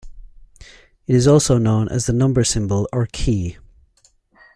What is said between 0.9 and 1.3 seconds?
It is